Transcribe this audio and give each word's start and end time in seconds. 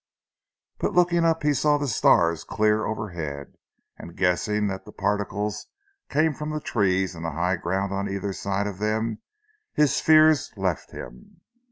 But 0.79 0.93
looking 0.93 1.25
up 1.25 1.43
he 1.43 1.53
saw 1.53 1.77
the 1.77 1.87
stars 1.87 2.43
clear 2.43 2.85
overhead, 2.87 3.53
and 3.99 4.17
guessing 4.17 4.65
that 4.65 4.83
the 4.83 4.91
particles 4.91 5.67
came 6.09 6.33
from 6.33 6.49
the 6.49 6.59
trees 6.59 7.13
and 7.13 7.23
the 7.23 7.33
high 7.33 7.57
ground 7.57 7.93
on 7.93 8.09
either 8.09 8.33
side 8.33 8.65
of 8.65 8.79
them, 8.79 9.21
his 9.75 10.01
fears 10.01 10.51
left 10.57 10.89
him. 10.89 11.41